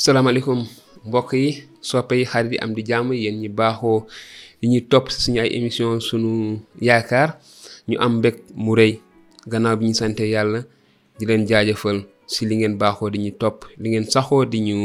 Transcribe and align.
salaamaaleykum 0.00 0.60
mbokk 1.08 1.32
yi 1.42 1.46
soppe 1.88 2.14
yi 2.20 2.24
xarit 2.30 2.52
yi 2.54 2.58
am 2.64 2.70
di 2.76 2.82
jàmm 2.88 3.08
yéen 3.22 3.36
ñi 3.40 3.48
baaxoo 3.58 3.98
yi 4.62 4.66
ñuy 4.70 4.82
topp 4.90 5.06
si 5.12 5.16
suñu 5.22 5.40
ay 5.42 5.50
émission 5.58 5.90
sunu 6.06 6.30
yaakaar 6.86 7.30
ñu 7.88 7.96
am 8.04 8.12
mbég 8.18 8.36
mu 8.64 8.72
rëy 8.78 8.92
gannaaw 9.50 9.76
bi 9.78 9.84
ñu 9.88 9.94
sante 10.00 10.20
yàlla 10.34 10.60
di 11.18 11.22
leen 11.28 11.42
jaajëfal 11.48 11.98
si 12.32 12.40
li 12.48 12.54
ngeen 12.56 12.76
baaxoo 12.82 13.08
di 13.14 13.18
ñu 13.24 13.30
topp 13.40 13.56
li 13.80 13.86
ngeen 13.88 14.06
saxoo 14.12 14.42
di 14.52 14.58
ñu 14.68 14.76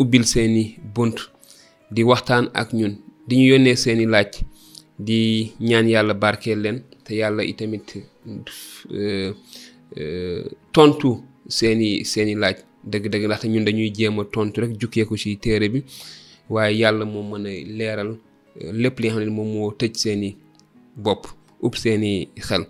ubbil 0.00 0.24
seeni 0.32 0.62
bunt 0.94 1.16
di 1.94 2.00
waxtaan 2.10 2.44
ak 2.60 2.68
ñun 2.78 2.92
di 3.28 3.34
ñu 3.40 3.44
yónnee 3.52 3.76
seeni 3.82 4.04
laaj 4.12 4.30
di 5.06 5.18
ñaan 5.68 5.88
yàlla 5.92 6.14
barkeel 6.22 6.58
leen 6.62 6.78
te 7.04 7.12
yàlla 7.20 7.42
itamit 7.50 7.86
euh, 8.98 9.30
euh, 10.00 10.42
tontu 10.74 11.10
seeni 11.56 11.88
seeni 12.12 12.34
laaj 12.42 12.58
dëgg-dëgg 12.90 13.24
ndaxte 13.26 13.48
ñun 13.52 13.64
dañuy 13.66 13.90
jéem 13.96 14.16
a 14.20 14.24
tontu 14.32 14.56
rek 14.60 14.74
jukkeeku 14.80 15.14
ci 15.22 15.36
téere 15.42 15.66
bi 15.72 15.80
waaye 16.52 16.74
yàlla 16.80 17.04
moom 17.12 17.28
mën 17.30 17.44
a 17.46 17.50
leeral 17.78 18.10
euh, 18.60 18.72
lépp 18.80 18.96
li 19.00 19.06
nga 19.06 19.16
xam 19.16 19.24
ne 19.24 19.30
moom 19.36 19.48
moo 19.54 19.70
tëj 19.80 19.92
seeni 20.02 20.30
bopp 21.04 21.22
ub 21.66 21.74
seeni 21.82 22.12
xel 22.46 22.62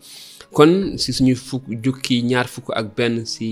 kon 0.57 0.71
si 1.03 1.11
suñu 1.17 1.35
fukk 1.47 1.65
jukki 1.85 2.15
ñaar 2.31 2.47
fukk 2.55 2.69
ak 2.81 2.87
benn 2.97 3.17
si 3.35 3.47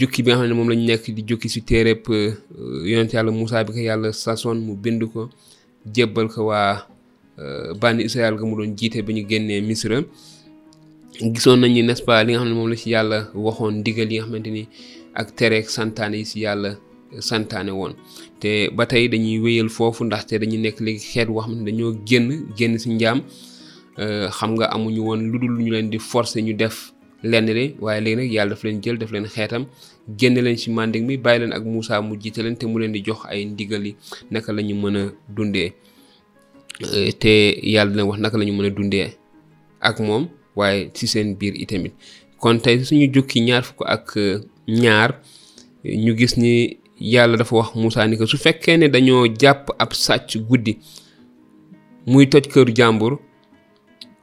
jukki 0.00 0.20
bi 0.22 0.30
xam 0.36 0.46
ne 0.48 0.54
moom 0.56 0.68
lañu 0.70 0.86
nekk 0.86 1.04
di 1.16 1.22
jukki 1.28 1.48
si 1.54 1.60
téereb 1.68 2.00
euh, 2.08 2.32
yonent 2.90 3.12
yàlla 3.14 3.30
Moussa 3.30 3.64
bi 3.64 3.72
ko 3.74 3.78
yàlla 3.78 4.12
sasoon 4.12 4.58
mu 4.66 4.72
bind 4.82 5.02
ko 5.12 5.28
jébbal 5.94 6.28
ko 6.34 6.40
waa 6.50 6.86
euh, 7.38 7.74
bànni 7.80 8.02
Israël 8.08 8.34
ga 8.38 8.44
mu 8.48 8.54
doon 8.58 8.72
jiite 8.76 9.02
ba 9.04 9.12
ñu 9.12 9.26
génnee 9.28 9.60
Misra 9.60 10.00
gisoon 11.34 11.58
nañu 11.60 11.82
n'est-ce 11.82 12.02
pas 12.02 12.24
li 12.24 12.32
nga 12.32 12.38
xam 12.40 12.48
ne 12.50 12.54
moom 12.54 12.68
la 12.70 12.76
ci 12.76 12.88
yàlla 12.94 13.18
waxoon 13.34 13.72
ndigal 13.80 14.10
yi 14.10 14.18
nga 14.18 14.24
xamante 14.26 14.50
ni 14.56 14.64
ak 15.16 15.32
tereeg 15.32 15.66
santaane 15.72 16.20
yi 16.20 16.26
si 16.30 16.44
yàlla 16.44 16.76
santaane 17.28 17.72
woon 17.72 17.92
te 18.40 18.68
ba 18.76 18.84
tey 18.86 19.08
dañuy 19.08 19.40
wéyal 19.44 19.68
foofu 19.76 20.04
ndaxte 20.06 20.34
dañuy 20.42 20.60
nekk 20.64 20.78
léegi 20.84 21.02
xeet 21.12 21.28
wax 21.34 21.44
xam 21.46 21.54
ne 21.58 21.64
dañoo 21.68 21.90
génn 22.08 22.26
génn 22.58 22.76
si 22.78 22.88
njaam 22.92 23.18
euh, 24.02 24.28
xam 24.38 24.50
nga 24.56 24.66
amuñu 24.74 25.00
woon 25.08 25.20
lu 25.30 25.38
dul 25.40 25.52
lu 25.56 25.60
ñu 25.64 25.72
leen 25.72 25.88
di 25.90 25.98
forcer 25.98 26.42
ñu 26.44 26.52
def 26.56 26.92
lenn 27.22 27.46
li 27.58 27.66
waaye 27.80 28.00
léegi 28.04 28.16
nag 28.16 28.32
yàlla 28.36 28.50
daf 28.54 28.64
leen 28.64 28.80
jël 28.84 28.96
daf 29.00 29.10
leen 29.12 29.26
xeetam 29.34 29.64
génn 30.18 30.34
leen 30.44 30.56
si 30.56 30.70
manding 30.70 31.04
mi 31.08 31.16
bàyyi 31.16 31.40
leen 31.40 31.52
ak 31.52 31.64
Moussa 31.64 32.00
mu 32.02 32.16
jiite 32.20 32.38
leen 32.44 32.56
te 32.56 32.66
mu 32.66 32.78
leen 32.80 32.92
di 32.92 33.00
jox 33.06 33.24
ay 33.28 33.44
ndiggali 33.44 33.96
naka 34.30 34.52
la 34.52 34.62
ñu 34.62 34.74
mën 34.82 34.96
a 34.96 35.02
dundee 35.36 35.72
euh, 36.92 37.10
te 37.12 37.32
yàlla 37.62 37.90
dina 37.90 38.04
wax 38.04 38.20
naka 38.20 38.36
la 38.38 38.44
ñu 38.44 38.52
mën 38.52 38.66
a 38.66 38.70
dundee 38.70 39.08
ak 39.80 39.96
moom 40.00 40.28
waaye 40.56 40.90
si 40.94 41.06
seen 41.06 41.34
biir 41.38 41.54
itamit 41.56 41.92
kon 42.38 42.58
tey 42.60 42.84
suñu 42.84 43.08
ñaar 44.68 45.10
ñu 45.84 46.14
gis 46.18 46.36
ni 46.36 46.78
yàlla 47.12 47.36
dafa 47.36 47.56
wax 47.56 47.74
Moussa 47.74 48.06
ni 48.06 48.16
su 48.26 48.38
fekkee 48.38 48.76
ne 48.76 48.88
dañoo 48.88 49.26
jàpp 49.40 49.68
ab 49.78 49.92
sàcc 49.92 50.30
guddi 50.48 50.78
muy 52.06 52.26
toj 52.28 52.44
kër 52.52 52.68
jàmbur 52.76 53.18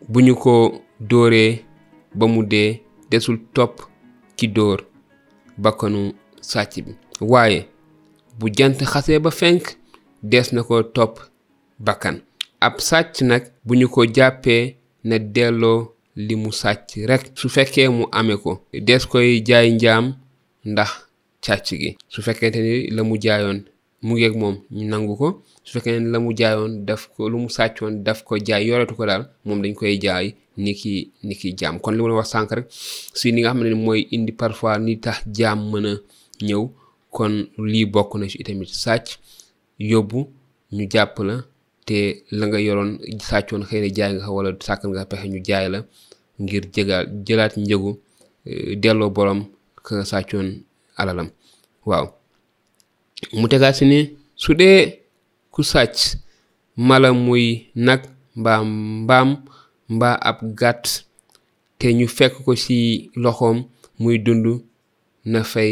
bu 0.09 0.19
ñu 0.22 0.35
ko 0.35 0.81
dóoree 1.00 1.63
ba 2.16 2.27
mu 2.27 2.44
dee 2.44 2.81
desul 3.11 3.38
topp 3.53 3.75
ki 4.38 4.47
dóor 4.47 4.80
bakkanu 5.58 6.11
sàcc 6.41 6.73
bi 6.85 6.91
waaye 7.22 7.66
bu 8.39 8.47
jant 8.57 8.80
xasee 8.91 9.19
ba 9.19 9.31
fenk 9.31 9.78
des 10.23 10.52
na 10.53 10.63
ko 10.63 10.83
topp 10.83 11.13
bakkan 11.80 12.22
ab 12.59 12.80
sàcc 12.80 13.22
nag 13.22 13.44
bu 13.66 13.75
ñu 13.75 13.88
ko 13.88 14.05
jàppee 14.16 14.75
na 15.03 15.17
delloo 15.19 15.81
li 16.16 16.35
mu 16.35 16.52
sàcc 16.52 16.88
rekk 17.09 17.23
su 17.35 17.50
fekkee 17.50 17.88
mu 17.89 18.03
amee 18.11 18.38
ko 18.44 18.52
des 18.73 19.03
koy 19.05 19.44
jaay 19.47 19.72
njaam 19.73 20.05
ndax 20.66 20.92
càcc 21.45 21.67
gi 21.81 21.89
su 22.14 22.19
fekkente 22.28 22.58
ni 22.66 22.73
la 22.95 23.02
mu 23.09 23.16
jaayoon 23.23 23.59
mu 24.06 24.14
ngi 24.17 24.28
moom 24.42 24.56
ñu 24.78 24.83
nangu 24.92 25.14
ko 25.22 25.28
su 25.66 25.69
fekkee 25.75 25.94
ne 26.03 26.09
la 26.14 26.17
mu 26.23 26.30
jaayoon 26.39 26.72
daf 26.88 27.02
ko 27.14 27.22
lu 27.31 27.38
mu 27.44 27.50
sàccoon 27.58 27.94
daf 28.06 28.19
ko 28.28 28.33
jaay 28.47 28.64
yoretu 28.69 28.94
ko 28.97 29.03
daal 29.09 29.23
moom 29.45 29.59
dañ 29.64 29.73
koy 29.80 29.94
jaay 30.06 30.25
ni 30.64 30.72
ki 30.80 30.94
ni 31.28 31.34
ki 31.40 31.50
jaam 31.59 31.75
kon 31.84 31.94
li 31.97 32.02
ma 32.03 32.13
wax 32.19 32.29
sànq 32.34 32.50
rek 32.57 32.66
si 33.19 33.25
li 33.35 33.40
nga 33.41 33.50
xam 33.52 33.59
ne 33.63 33.75
mooy 33.85 34.02
indi 34.16 34.31
parfois 34.41 34.78
ni 34.85 34.94
tax 35.06 35.18
jaam 35.38 35.59
mën 35.72 35.85
a 35.91 35.94
ñëw 36.47 36.63
kon 37.16 37.34
lii 37.73 37.85
bokk 37.94 38.12
na 38.19 38.25
ci 38.31 38.38
itamit 38.41 38.72
sàcc 38.84 39.06
yóbbu 39.91 40.19
ñu 40.75 40.84
jàpp 40.94 41.16
la 41.28 41.35
te 41.88 41.97
la 42.38 42.44
nga 42.47 42.59
yoroon 42.68 42.91
sàccoon 43.29 43.63
xëy 43.68 43.79
na 43.84 43.90
jaay 43.97 44.12
nga 44.18 44.28
wala 44.35 44.50
sàkkal 44.68 44.90
nga 44.94 45.03
pexe 45.12 45.28
ñu 45.34 45.40
jaay 45.47 45.66
la 45.73 45.79
ngir 46.44 46.63
jëgaal 46.73 47.06
jëlaat 47.28 47.53
njëgu 47.63 47.91
eh, 48.50 48.72
delloo 48.81 49.12
borom 49.18 49.41
ka 49.88 49.95
sàccoon 50.09 50.47
alalam 51.01 51.29
waaw 51.89 52.07
mu 53.39 53.45
tegaat 53.51 53.75
si 53.77 53.85
ni 53.91 53.99
su 54.44 54.51
dee 54.59 54.79
ku 55.53 55.61
sàcc 55.71 55.97
mala 56.88 57.09
muy 57.25 57.45
nag 57.85 58.01
mbaam 58.39 58.67
mbaa 59.95 60.17
ab 60.29 60.38
gàtt 60.59 60.83
te 61.79 61.88
ñu 61.97 62.05
fekk 62.17 62.33
ko 62.45 62.51
ci 62.63 62.77
loxoom 63.23 63.57
muy 64.01 64.16
dund 64.25 64.45
na 65.31 65.39
fay 65.51 65.72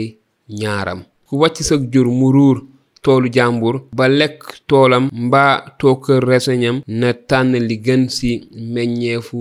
ñaaram 0.61 0.99
ku 1.27 1.33
wacc 1.41 1.57
sag 1.69 1.81
jur 1.91 2.07
mu 2.19 2.27
ruur 2.37 2.57
toolu 3.03 3.27
jàmbur 3.35 3.75
ba 3.97 4.05
lekk 4.19 4.37
toolam 4.69 5.03
mbaa 5.25 5.53
tookër 5.79 6.21
reseñam 6.29 6.77
na 6.99 7.09
tànn 7.29 7.53
li 7.69 7.75
gën 7.85 8.01
ci 8.15 8.29
meññeefu 8.73 9.39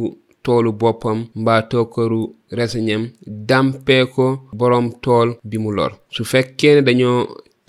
toolu 0.50 0.72
boppam 0.82 1.18
mbaa 1.40 1.62
tokkaru 1.70 2.20
reseñam 2.58 3.02
dàmpee 3.48 4.04
ko 4.14 4.24
boroom 4.58 4.86
tool 5.04 5.28
bi 5.48 5.56
mu 5.62 5.70
lor 5.78 5.90
su 6.14 6.20
fekkee 6.32 6.74
ne 6.74 6.82
dañoo 6.88 7.18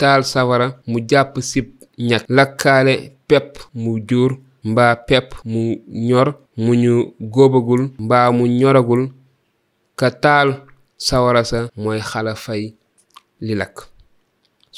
taal 0.00 0.22
sawara 0.32 0.66
mu 0.90 0.96
jàpp 1.10 1.32
sib 1.50 1.66
ñag 2.08 2.22
lakkaale 2.36 2.94
pepp 3.28 3.48
mu 3.82 3.90
jur 4.08 4.30
mbaa 4.70 4.94
pepp 5.08 5.28
mu 5.52 5.60
ñor 6.08 6.28
mu 6.64 6.72
ñu 6.82 6.94
góobagul 7.34 7.82
mbaa 8.04 8.32
mu 8.36 8.44
ñoragul 8.60 9.02
ka 9.98 10.08
taal 10.22 10.48
sawara 11.08 11.42
sa 11.50 11.58
mooy 11.82 12.00
xala 12.10 12.34
fay 12.44 12.62
li 13.46 13.54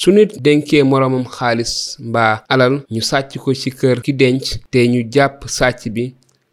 su 0.00 0.09
nit 0.16 0.31
denkee 0.44 0.82
moroomam 0.91 1.25
xaalis 1.37 1.72
mbaa 2.09 2.34
alal 2.53 2.75
ñu 2.94 3.00
sàcc 3.10 3.31
ko 3.43 3.50
ci 3.60 3.70
kër 3.81 3.98
ki 4.04 4.12
denc 4.22 4.43
te 4.72 4.78
ñu 4.93 5.00
jàpp 5.14 5.37
sàcc 5.59 5.82
bi 5.97 6.04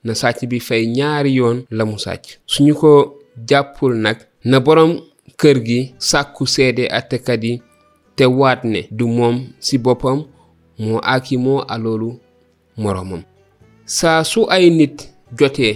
na 0.05 0.13
sàcc 0.19 0.39
bi 0.49 0.57
fay 0.67 0.83
ñaari 0.97 1.31
yoon 1.39 1.57
la 1.77 1.83
mu 1.89 1.97
sàcc 2.05 2.23
suñu 2.51 2.73
ko 2.81 2.89
jàppul 3.49 3.93
nag 4.03 4.17
na 4.49 4.57
borom 4.65 4.91
kër 5.39 5.57
gi 5.67 5.79
sàkku 6.09 6.43
seete 6.53 6.83
atekat 6.99 7.41
yi 7.47 7.53
te 8.15 8.23
waat 8.39 8.59
ne 8.71 8.79
du 8.97 9.05
moom 9.17 9.35
ci 9.65 9.75
boppam 9.85 10.17
moo 10.83 10.99
aki 11.13 11.35
moo 11.43 11.59
aloolu 11.73 12.09
moroomam 12.81 13.21
saa 13.97 14.19
su 14.31 14.39
ay 14.55 14.65
nit 14.79 14.95
jotee 15.37 15.75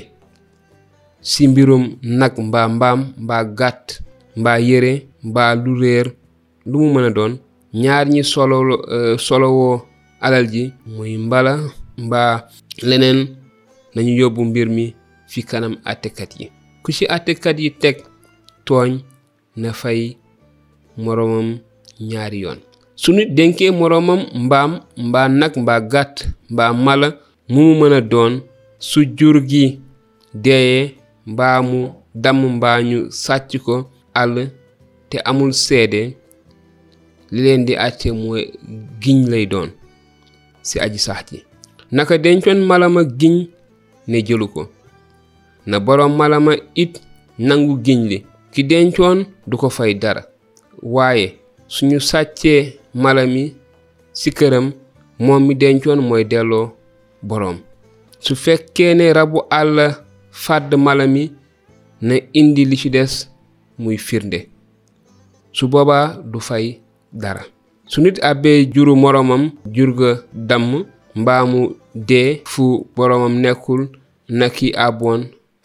ci 1.30 1.41
mbirum 1.52 1.84
nag 2.19 2.34
mbaa 2.47 2.68
mbaam 2.75 3.00
mbaa 3.24 3.44
gàtt 3.59 3.85
mbaa 4.40 4.59
yére 4.68 4.94
mbaa 5.28 5.52
lu 5.64 5.72
réer 5.81 6.08
lu 6.69 6.78
mu 6.81 6.88
mën 6.94 7.06
a 7.09 7.12
doon 7.18 7.34
ñaar 7.81 8.06
ñi 8.14 8.22
euh, 8.38 9.18
solowoo 9.28 9.75
alal 10.25 10.46
ji 10.52 10.64
muy 10.94 11.12
mbala 11.25 11.52
mbaa 12.06 12.31
leneen 12.88 13.19
nañu 13.95 14.13
yóbbu 14.19 14.44
mbir 14.45 14.69
mi 14.69 14.85
fi 15.31 15.39
kanam 15.50 15.73
àttekat 15.91 16.31
yi 16.39 16.45
ku 16.83 16.89
ci 16.95 17.03
àttekat 17.16 17.57
yi 17.63 17.69
teg 17.81 17.97
tooñ 18.67 18.91
na 19.61 19.69
fay 19.81 20.01
moromam 21.03 21.50
ñaari 22.09 22.39
yoon 22.44 22.59
su 23.01 23.09
nit 23.17 23.59
moromam 23.79 24.19
mbaam 24.45 24.72
mbaa 25.07 25.28
nag 25.39 25.53
mbaa 25.63 25.79
gàtt 25.91 26.17
mbaa 26.53 26.72
mala 26.85 27.07
mu 27.51 27.61
mu 27.67 27.72
mën 27.79 27.94
a 27.94 28.01
doon 28.11 28.34
su 28.89 29.00
jur 29.17 29.38
gi 29.50 29.66
deeyee 30.44 30.84
mbaa 31.31 31.57
mu 31.69 31.79
damm 32.23 32.41
mbaa 32.57 32.78
ñu 32.89 33.00
sàcc 33.23 33.50
ko 33.66 33.75
àll 34.22 34.35
te 35.09 35.17
amul 35.29 35.51
seede 35.66 36.01
li 37.31 37.39
leen 37.44 37.63
di 37.67 37.73
àtte 37.85 38.07
mooy 38.22 38.44
giñ 39.01 39.19
lay 39.31 39.46
doon 39.52 39.70
si 40.67 40.75
aji 40.84 40.99
sax 41.05 41.23
ji 41.31 41.37
naka 41.96 42.14
dencoon 42.23 42.59
malama 42.70 43.02
giñ 43.20 43.35
ne 44.07 44.22
jëlu 44.22 44.47
ko 44.47 44.69
na 45.66 45.79
borom 45.79 46.16
malama 46.16 46.55
it 46.75 47.02
nangu 47.40 47.75
giñ 47.85 48.02
li 48.09 48.17
ki 48.53 48.63
dencoon 48.63 49.25
du 49.47 49.57
ko 49.57 49.69
fay 49.69 49.93
dara 49.96 50.22
waaye 50.84 51.37
suñu 51.67 51.99
sàccee 51.99 52.79
malami 52.93 53.55
si 54.13 54.29
këram 54.31 54.72
moom 55.19 55.47
mi 55.47 55.55
dencoon 55.55 55.99
mooy 56.07 56.23
delloo 56.25 56.72
borom 57.23 57.57
su 58.19 58.35
fekkee 58.35 58.93
ne 58.96 59.13
rabu 59.13 59.40
àll 59.49 59.96
fàdd 60.31 60.72
malami 60.78 61.31
na 62.01 62.16
indi 62.34 62.66
li 62.66 62.78
ci 62.78 62.90
des 62.90 63.29
muy 63.79 63.97
firnde 63.97 64.47
su 65.51 65.67
boobaa 65.67 66.17
du 66.23 66.40
fay 66.40 66.79
dara 67.13 67.43
su 67.87 68.01
nit 68.01 68.23
abbee 68.23 68.66
juru 68.73 68.96
moromam 68.96 69.51
jur 69.72 69.93
ga 69.96 70.17
mbaa 71.16 71.46
mu 71.52 71.62
dee 71.96 72.41
fu 72.52 72.85
boromam 72.96 73.34
nekkul 73.44 73.82
na 74.38 74.46
ki 74.56 74.67
àbboon 74.85 75.22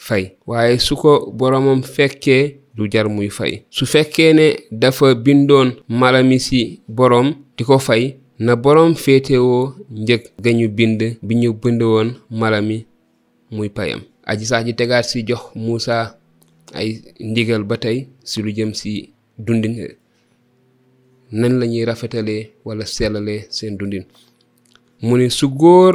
fay 0.07 0.25
waaye 0.47 0.79
su 0.79 0.95
ko 1.03 1.13
boromam 1.39 1.83
fekkee 1.83 2.43
du 2.77 2.83
jar 2.93 3.09
muy 3.09 3.29
fay 3.31 3.53
su 3.71 3.85
fekkee 3.87 4.33
ne 4.39 4.47
dafa 4.81 5.15
bindoon 5.25 5.69
malami 5.89 6.37
ci 6.47 6.81
borom 6.97 7.29
di 7.57 7.63
ko 7.65 7.79
fay 7.79 8.03
na 8.47 8.53
borom 8.65 8.91
féetewoo 9.03 9.63
njëg 10.03 10.23
ga 10.43 10.51
ñu 10.59 10.67
bind 10.77 11.01
bi 11.27 11.35
ñu 11.41 11.51
bind 11.63 11.83
woon 11.91 12.09
malami 12.41 12.77
muy 13.57 13.69
payam 13.77 14.01
aji 14.31 14.45
sax 14.51 14.63
ji 14.67 14.73
tegaat 14.79 15.03
si 15.11 15.19
jox 15.29 15.43
Muusa 15.63 15.97
ay 16.79 16.89
njigal 17.33 17.63
ba 17.69 17.77
tey 17.83 17.99
si 18.29 18.39
lu 18.45 18.51
jëm 18.57 18.71
si 18.81 18.91
dundin 19.45 19.75
nan 21.39 21.53
lañuy 21.61 21.71
ñuy 21.75 21.85
rafetalee 21.89 22.43
wala 22.65 22.85
sellalee 22.87 23.41
seen 23.57 23.77
dundin 23.79 24.05
mu 25.03 25.17
ne 25.17 25.31
su 25.31 25.49
góor 25.61 25.95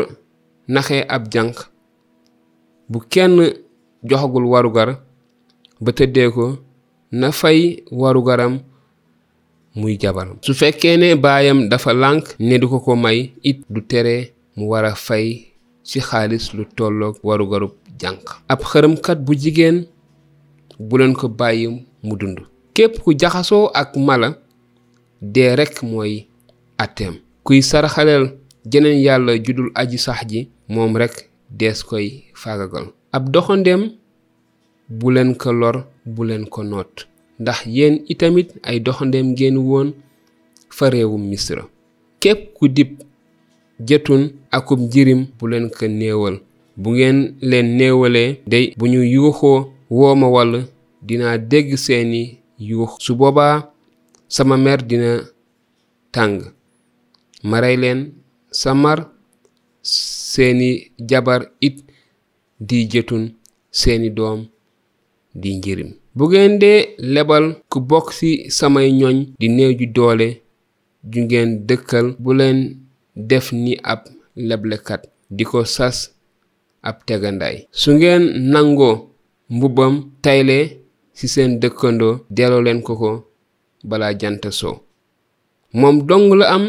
naxee 0.75 1.05
ab 1.15 1.23
jànq 1.33 1.55
bu 2.89 2.99
kenn 3.11 3.33
joxagul 4.09 4.45
warugar 4.53 4.89
ba 5.83 5.91
tëddee 5.97 6.29
ko 6.35 6.45
na 7.19 7.29
fay 7.39 7.59
warugaram 8.01 8.53
muy 9.79 9.93
jabaram 10.01 10.37
su 10.45 10.53
fekkee 10.59 10.97
ne 10.97 11.15
baayam 11.15 11.69
dafa 11.69 11.91
lànk 11.93 12.23
ne 12.47 12.57
du 12.57 12.67
ko 12.69 12.79
ko 12.79 12.95
may 12.95 13.31
it 13.49 13.57
du 13.73 13.81
tere 13.81 14.15
mu 14.57 14.65
war 14.71 14.85
a 14.85 14.95
fay 14.95 15.25
ci 15.87 15.99
xaalis 16.07 16.53
lu 16.55 16.63
tolloog 16.77 17.15
warugarub 17.27 17.73
jànq 18.01 18.23
ab 18.47 18.61
xërëmkat 18.69 19.17
bu 19.25 19.31
jigéen 19.41 19.77
bu 20.87 20.97
leen 20.97 21.13
ko 21.13 21.27
bàyyi 21.29 21.67
mu 22.03 22.15
dund 22.17 22.39
képp 22.73 22.97
ku 23.03 23.13
jaxasoo 23.13 23.69
ak 23.73 23.95
mala 23.97 24.29
dee 25.21 25.55
rek 25.55 25.83
mooy 25.83 26.27
atteem 26.77 27.13
kuy 27.43 27.61
saraxaleel 27.61 28.44
jeneen 28.65 28.99
yàlla 29.05 29.33
judul 29.45 29.69
aji 29.79 29.97
sax 30.05 30.19
ji 30.29 30.39
moom 30.73 30.93
rekk 31.01 31.15
dees 31.57 31.83
koy 31.89 32.09
faagagal 32.33 32.85
ab 33.11 33.29
doxandeem 33.33 33.91
bu 34.89 35.11
leen 35.11 35.35
ko 35.35 35.51
lor 35.51 35.85
bu 36.05 36.23
leen 36.25 36.45
ko 36.45 36.63
noot 36.63 37.05
ndax 37.39 37.57
yéen 37.65 38.01
itamit 38.07 38.47
ay 38.63 38.79
doxandeem 38.79 39.27
ngeen 39.31 39.57
woon 39.57 39.93
fa 40.77 40.89
réewum 40.89 41.23
misra 41.29 41.63
képp 42.19 42.53
ku 42.53 42.67
dib 42.67 42.91
jëtun 43.87 44.31
akum 44.51 44.89
jirim 44.91 45.25
bu 45.39 45.47
leen 45.47 45.69
ko 45.69 45.87
néewal 45.87 46.39
bu 46.77 46.89
ngeen 46.91 47.37
leen 47.41 47.77
néewalee 47.77 48.39
day 48.47 48.73
bu 48.77 48.85
ñu 48.87 49.03
yuuxoo 49.03 49.69
wooma 49.89 50.27
wàll 50.27 50.65
dinaa 51.01 51.37
dégg 51.37 51.75
seeni 51.77 52.39
yuux 52.59 52.91
su 52.99 53.13
boobaa 53.15 53.69
sama 54.27 54.57
mer 54.57 54.81
dina 54.87 55.21
tàng 56.11 56.39
ma 57.43 57.61
rey 57.61 57.77
leen 57.77 58.11
samar 58.55 59.11
seeni 59.83 60.91
jabar 61.09 61.51
it 61.59 61.83
di 62.59 62.87
jëtun 62.91 63.23
seeni 63.79 64.09
doom 64.17 64.39
di 65.41 65.49
njërim 65.57 65.89
bu 66.17 66.23
ngeen 66.29 66.53
dee 66.63 66.79
lebal 67.13 67.45
ku 67.71 67.77
bokk 67.89 68.07
si 68.19 68.29
samay 68.57 68.87
ñooñ 68.99 69.17
di 69.39 69.47
néew 69.55 69.71
ju 69.79 69.85
doole 69.95 70.27
ju 71.11 71.19
ngeen 71.25 71.49
dëkkal 71.67 72.05
bu 72.23 72.31
leen 72.39 72.59
def 73.29 73.45
ni 73.63 73.73
ab 73.93 73.99
leblekat 74.47 75.01
di 75.35 75.43
ko 75.49 75.59
sas 75.75 75.97
ab 76.89 76.95
teganday 77.07 77.55
su 77.81 77.89
ngeen 77.97 78.23
nangoo 78.51 78.95
mbubbam 79.55 79.93
taylee 80.23 80.63
si 81.17 81.25
seen 81.33 81.51
dëkkandoo 81.61 82.13
delo 82.37 82.57
leen 82.65 82.79
ko 82.87 82.93
ko 83.01 83.09
balaa 83.89 84.13
jant 84.21 84.43
soo 84.59 84.75
moom 85.79 85.95
dong 86.07 86.27
la 86.39 86.45
am 86.55 86.63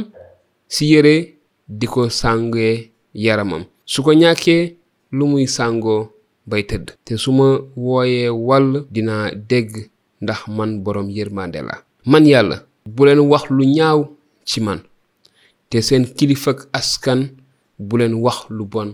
si 0.75 0.85
yëree 0.93 1.36
di 1.69 1.87
ko 1.91 2.07
sàngee 2.09 2.93
yaramam 3.15 3.65
su 3.85 3.99
ko 4.03 4.11
ñàkkee 4.21 4.77
lu 5.17 5.25
muy 5.31 5.45
sàngoo 5.57 6.01
bay 6.51 6.63
tëdd 6.69 6.87
te 7.05 7.13
su 7.23 7.31
ma 7.39 7.49
wooyee 7.87 8.29
wall 8.47 8.67
dina 8.95 9.17
dégg 9.51 9.71
ndax 10.23 10.41
man 10.57 10.71
borom 10.85 11.09
yërmande 11.17 11.61
la 11.69 11.75
man 12.11 12.25
yàlla 12.33 12.57
bu 12.95 13.03
leen 13.07 13.21
wax 13.31 13.45
lu 13.57 13.63
ñaaw 13.77 13.99
ci 14.49 14.59
man 14.67 14.81
te 15.71 15.77
seen 15.87 16.05
kilifak 16.17 16.59
askan 16.79 17.21
bu 17.87 17.95
leen 18.01 18.15
wax 18.25 18.39
lu 18.57 18.65
bon 18.73 18.91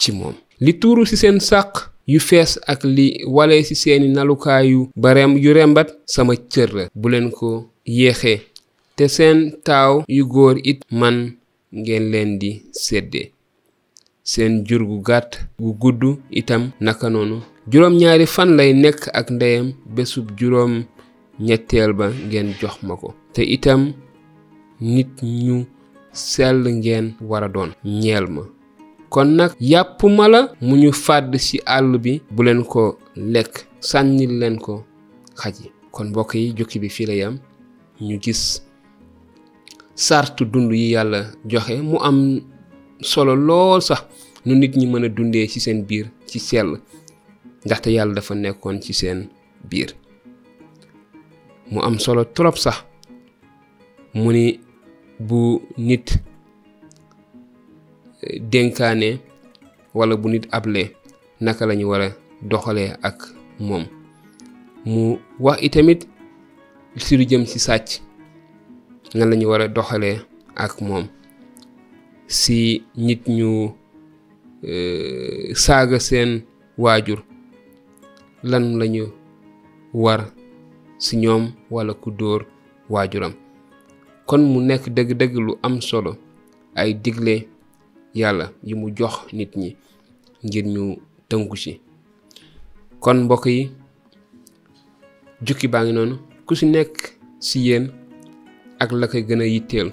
ci 0.00 0.10
moom 0.18 0.34
li 0.64 0.72
tuuru 0.80 1.06
ci 1.08 1.16
seen 1.16 1.40
sàq 1.40 1.70
yu 2.12 2.18
fees 2.28 2.52
ak 2.72 2.80
li 2.96 3.22
wale 3.36 3.64
ci 3.68 3.74
seeni 3.74 4.08
nalukaayu 4.08 4.88
bareem 4.96 5.32
yu 5.42 5.52
rembat 5.54 5.88
sama 6.14 6.34
cër 6.52 6.68
la 6.76 6.84
bu 6.94 7.08
leen 7.08 7.30
ko 7.30 7.50
yéexee 7.86 8.38
te 8.96 9.08
seen 9.08 9.38
taaw 9.66 10.04
yu 10.08 10.24
góor 10.26 10.60
it 10.64 10.82
man 10.90 11.39
ngeen 11.74 12.10
leen 12.10 12.38
di 12.38 12.50
séddee 12.72 13.32
seen 14.22 14.64
jur 14.66 14.84
gu 14.84 15.00
gàtt 15.02 15.38
gu 15.60 15.72
gudd 15.80 16.02
itam 16.30 16.70
naka 16.80 17.08
noonu 17.10 17.38
juróom 17.70 17.94
ñaari 18.00 18.26
fan 18.26 18.50
lay 18.58 18.72
nekk 18.74 19.00
ak 19.14 19.28
ndeyam 19.30 19.72
besub 19.96 20.26
juróom 20.38 20.84
ñetteel 21.46 21.92
ba 21.92 22.06
ngeen 22.26 22.48
jox 22.60 22.76
ma 22.86 22.96
ko 22.96 23.08
te 23.32 23.42
itam 23.42 23.92
nit 24.80 25.12
ñu 25.22 25.64
sell 26.12 26.60
ngeen 26.78 27.14
war 27.28 27.44
a 27.44 27.48
doon 27.48 27.70
ñeel 27.84 28.26
ma 28.28 28.42
kon 29.10 29.24
nag 29.36 29.52
yàpp 29.60 30.02
mala 30.16 30.40
mu 30.60 30.76
ñu 30.76 30.92
fàdd 30.92 31.32
ci 31.38 31.58
àll 31.66 31.98
bi 32.04 32.22
bu 32.34 32.42
leen 32.42 32.64
ko 32.64 32.98
lekk 33.32 33.54
sànnil 33.88 34.32
leen 34.40 34.58
ko 34.58 34.84
xaj 35.40 35.56
kon 35.90 36.08
mbokk 36.10 36.34
yi 36.34 36.52
jukki 36.56 36.78
bi 36.82 36.88
fi 36.88 37.06
la 37.06 37.14
yam 37.14 37.34
ñu 38.06 38.16
gis 38.22 38.69
sartu 40.06 40.44
dund 40.52 40.70
yi 40.80 40.86
yàlla 40.96 41.20
joxe 41.50 41.74
mu 41.90 41.98
am 42.08 42.18
solo 43.12 43.34
lool 43.46 43.80
sax 43.88 44.00
nu 44.46 44.52
nit 44.56 44.72
ñi 44.78 44.86
mën 44.92 45.04
a 45.04 45.08
dundee 45.16 45.46
ci 45.52 45.60
seen 45.60 45.78
biir 45.88 46.06
ci 46.28 46.38
sell 46.48 46.70
ndaxte 47.64 47.88
yàlla 47.96 48.14
dafa 48.16 48.34
nekkoon 48.34 48.78
ci 48.84 48.92
seen 49.00 49.18
biir 49.70 49.90
mu 51.72 51.80
am 51.86 51.98
solo 52.04 52.22
trop 52.36 52.56
sax 52.64 52.76
mu 54.14 54.30
bu 55.28 55.62
nit 55.88 56.08
eh, 58.22 58.40
denkaane 58.52 59.18
wala 59.98 60.16
bu 60.16 60.28
nit 60.30 60.46
able 60.56 60.84
naka 61.44 61.66
lañu 61.66 61.84
war 61.90 62.02
a 62.02 62.96
ak 63.08 63.18
moom 63.66 63.84
mu 64.86 65.18
wax 65.44 65.58
itamit 65.66 66.00
siru 67.04 67.24
jëm 67.30 67.44
ci 67.46 67.58
sàcc 67.58 68.09
nan 69.14 69.28
lañu 69.34 69.48
wara 69.50 69.66
doxale 69.68 70.22
ak 70.54 70.78
mom 70.86 71.08
si 72.30 72.82
nit 72.96 73.26
ñu 73.26 73.74
e, 74.62 74.74
saga 75.54 75.98
sen 75.98 76.42
wajur 76.78 77.24
lan 78.42 78.78
lañu 78.78 79.10
war 79.94 80.30
si 80.98 81.16
ñom 81.16 81.50
wala 81.70 81.94
ku 81.94 82.10
dóor 82.10 82.46
wajuram 82.90 83.34
kon 84.28 84.38
mu 84.46 84.62
nek 84.62 84.86
deug 84.94 85.10
deug 85.18 85.34
lu 85.36 85.52
am 85.62 85.80
solo 85.82 86.14
ay 86.78 86.94
digle 86.94 87.48
yalla 88.14 88.52
yi 88.62 88.72
mu 88.78 88.94
jox 88.96 89.14
nit 89.32 89.52
ñi 89.58 89.70
ngir 90.44 90.64
ñu 90.66 90.82
tënku 91.28 91.56
ci 91.56 91.80
kon 93.02 93.14
mbokk 93.24 93.46
yi 93.46 93.62
jukki 95.46 95.66
baangi 95.68 95.92
ngi 95.92 96.14
ku 96.46 96.54
si 96.58 96.66
nek 96.66 97.18
si 97.40 97.58
ak 98.80 98.92
la 98.96 99.04
koy 99.12 99.20
gëna 99.28 99.44
yittel 99.44 99.90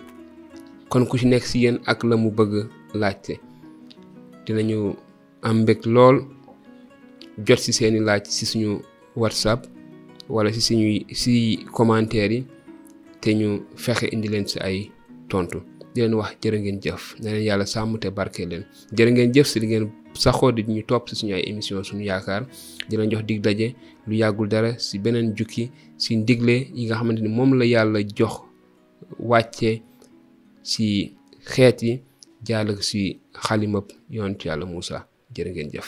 kon 0.88 1.03
ku 1.10 1.20
ci 1.20 1.27
nekk 1.27 1.44
si 1.44 1.65
yeen 1.67 1.77
ak 1.91 2.06
la 2.08 2.15
mu 2.15 2.29
bëgg 2.32 2.53
laajte 2.96 3.36
dinañu 4.48 4.96
am 5.44 5.63
mbég 5.67 5.84
lool 5.86 6.24
jot 7.46 7.60
si 7.60 7.74
seeni 7.75 8.00
laaj 8.00 8.24
si 8.36 8.46
suñu 8.48 8.79
whatsapp 9.20 9.67
wala 10.32 10.53
si 10.56 10.62
suñu 10.67 10.88
si 11.12 11.65
commentaire 11.75 12.32
yi 12.32 12.41
te 13.22 13.36
ñu 13.36 13.50
fexé 13.75 14.08
indi 14.13 14.27
leen 14.32 14.48
si 14.48 14.58
ay 14.63 14.88
tontu 15.29 15.60
di 15.94 16.00
leen 16.01 16.13
wax 16.15 16.32
jërë 16.41 16.58
ngeen 16.62 16.79
jëf 16.84 17.03
na 17.20 17.29
leen 17.36 17.44
yàlla 17.48 17.65
sàmm 17.65 18.00
te 18.00 18.08
barke 18.17 18.48
leen 18.48 18.63
jërë 18.96 19.12
ngeen 19.12 19.34
jëf 19.36 19.48
si 19.51 19.60
li 19.60 19.67
ngeen 19.67 19.86
saxoo 20.24 20.51
di 20.56 20.63
ñu 20.63 20.82
topp 20.88 21.10
si 21.10 21.15
suñu 21.20 21.34
ay 21.36 21.44
émission 21.50 21.84
suñu 21.84 22.06
yaakaar 22.08 22.48
di 22.89 22.96
leen 22.98 23.12
jox 23.12 23.24
dig 23.27 23.41
daje 23.44 23.75
lu 24.08 24.13
yàggul 24.15 24.48
dara 24.48 24.72
si 24.79 24.96
beneen 25.00 25.34
jukki 25.38 25.72
si 25.98 26.15
ndigle 26.17 26.56
yi 26.75 26.86
nga 26.86 26.96
xamante 26.96 27.20
ni 27.22 27.27
moom 27.29 27.51
la 27.60 27.65
yàlla 27.65 28.00
jox 28.17 28.47
wàcce 29.30 29.72
ci 30.70 30.86
xeeti 31.51 31.86
yi 31.89 31.94
jàll 32.48 32.70
ci 32.88 33.01
xalimab 33.44 33.86
yonent 34.16 34.39
yàlla 34.48 34.66
musa 34.74 34.98
jërë 35.36 35.51
ngeen 35.54 35.72
jëf 35.74 35.88